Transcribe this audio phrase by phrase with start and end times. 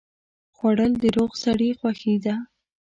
[0.55, 2.35] خوړل د روغ سړي خوښي ده